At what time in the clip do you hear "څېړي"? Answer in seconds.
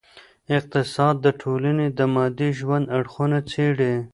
3.51-3.93